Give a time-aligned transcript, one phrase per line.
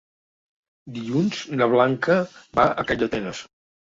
[0.95, 2.17] Dilluns na Blanca
[2.61, 3.43] va a Calldetenes.